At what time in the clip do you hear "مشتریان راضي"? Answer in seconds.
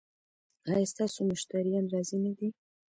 1.31-2.17